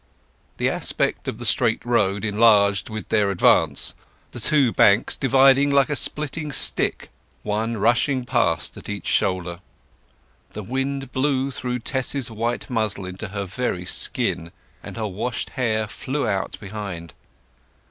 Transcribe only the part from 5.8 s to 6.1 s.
a